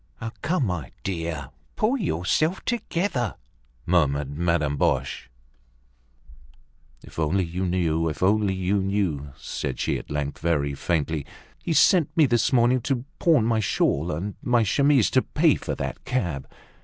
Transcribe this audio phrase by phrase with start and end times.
[0.41, 3.35] "Come, my dear, pull yourself together!"
[3.85, 5.29] murmured Madame Boche.
[7.03, 8.09] "If you only knew!
[8.09, 11.27] If you only knew!" said she at length very faintly.
[11.63, 15.75] "He sent me this morning to pawn my shawl and my chemises to pay for
[15.75, 16.47] that cab."